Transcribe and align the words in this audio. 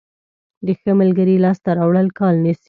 د 0.65 0.67
ښه 0.79 0.91
ملګري 1.01 1.35
لاسته 1.45 1.69
راوړل 1.79 2.07
کال 2.19 2.35
نیسي. 2.43 2.59